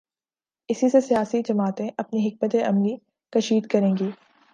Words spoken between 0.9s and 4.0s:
سیاسی جماعتیں اپنی حکمت عملی کشید کریں